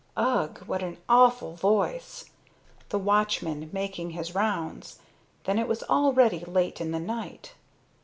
[0.17, 2.31] Ugh, what an awful voice!
[2.89, 4.97] The watchman making his rounds.
[5.43, 7.53] Then it was already late in the night.